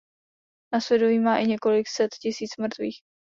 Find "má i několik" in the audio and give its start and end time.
1.19-1.87